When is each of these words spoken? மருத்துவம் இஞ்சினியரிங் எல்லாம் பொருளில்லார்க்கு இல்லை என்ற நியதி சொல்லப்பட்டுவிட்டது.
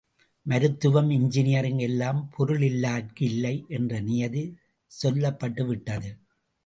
மருத்துவம் 0.45 1.09
இஞ்சினியரிங் 1.09 1.79
எல்லாம் 1.79 2.21
பொருளில்லார்க்கு 2.37 3.21
இல்லை 3.23 3.65
என்ற 3.67 3.99
நியதி 3.99 4.43
சொல்லப்பட்டுவிட்டது. 4.91 6.11